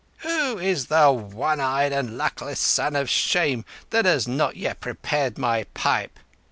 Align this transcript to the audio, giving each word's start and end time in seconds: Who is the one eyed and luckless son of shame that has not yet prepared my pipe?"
Who 0.21 0.57
is 0.57 0.87
the 0.87 1.11
one 1.11 1.59
eyed 1.59 1.93
and 1.93 2.17
luckless 2.17 2.59
son 2.59 2.95
of 2.95 3.07
shame 3.07 3.65
that 3.91 4.05
has 4.05 4.27
not 4.27 4.57
yet 4.57 4.81
prepared 4.81 5.37
my 5.37 5.65
pipe?" 5.75 6.17